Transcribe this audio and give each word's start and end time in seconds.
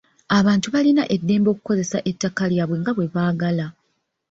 Abantu 0.37 0.67
balina 0.75 1.03
eddembe 1.15 1.47
okukozesa 1.53 1.97
ettaka 2.09 2.43
lyabwe 2.51 2.75
nga 2.81 2.91
bwe 2.95 3.11
baagala. 3.13 3.65